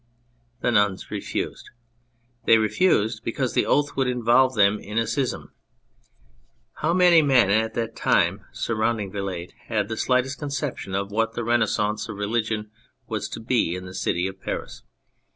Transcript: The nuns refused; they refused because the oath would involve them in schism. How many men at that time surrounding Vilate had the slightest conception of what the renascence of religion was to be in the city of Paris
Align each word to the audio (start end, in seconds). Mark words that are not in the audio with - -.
The 0.61 0.71
nuns 0.71 1.11
refused; 1.11 1.69
they 2.45 2.57
refused 2.57 3.23
because 3.23 3.53
the 3.53 3.67
oath 3.67 3.95
would 3.95 4.07
involve 4.07 4.55
them 4.55 4.79
in 4.79 4.97
schism. 5.05 5.51
How 6.77 6.91
many 6.91 7.21
men 7.21 7.51
at 7.51 7.75
that 7.75 7.95
time 7.95 8.43
surrounding 8.51 9.11
Vilate 9.11 9.53
had 9.67 9.89
the 9.89 9.97
slightest 9.97 10.39
conception 10.39 10.95
of 10.95 11.11
what 11.11 11.33
the 11.33 11.43
renascence 11.43 12.09
of 12.09 12.15
religion 12.17 12.71
was 13.05 13.29
to 13.29 13.39
be 13.39 13.75
in 13.75 13.85
the 13.85 13.93
city 13.93 14.25
of 14.25 14.41
Paris 14.41 14.81